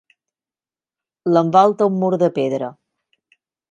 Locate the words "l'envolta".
1.35-1.91